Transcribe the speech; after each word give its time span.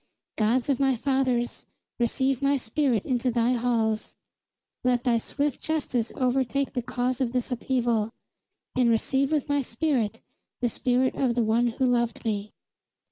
"Gods 0.35 0.67
of 0.67 0.79
my 0.79 0.95
fathers, 0.95 1.67
receive 1.99 2.41
my 2.41 2.57
spirit 2.57 3.05
into 3.05 3.29
thy 3.29 3.51
halls. 3.51 4.15
Let 4.83 5.03
thy 5.03 5.19
swift 5.19 5.61
justice 5.61 6.11
overtake 6.15 6.73
the 6.73 6.81
cause 6.81 7.21
of 7.21 7.33
this 7.33 7.51
upheaval; 7.51 8.09
and 8.75 8.89
receive 8.89 9.31
with 9.31 9.47
my 9.47 9.61
spirit 9.61 10.19
the 10.59 10.69
spirit 10.69 11.13
of 11.13 11.35
the 11.35 11.43
one 11.43 11.67
who 11.67 11.85
loved 11.85 12.25
me." 12.25 12.49